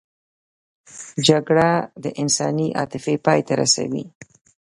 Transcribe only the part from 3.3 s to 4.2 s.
ته رسوي